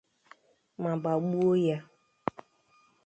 [0.81, 1.77] ma gbagbuo ya.